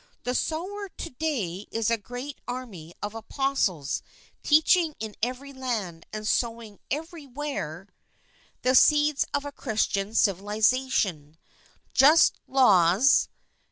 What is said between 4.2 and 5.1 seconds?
teaching